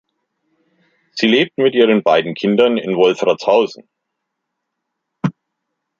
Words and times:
Sie 1.11 1.27
lebt 1.27 1.59
mit 1.59 1.75
ihren 1.75 2.01
beiden 2.01 2.33
Kindern 2.33 2.75
in 2.75 2.95
Wolfratshausen. 2.95 3.87